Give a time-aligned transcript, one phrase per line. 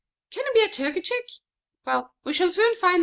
[0.31, 1.25] Can it be a young turkey cock?
[1.85, 2.99] Well, we shall soon find out.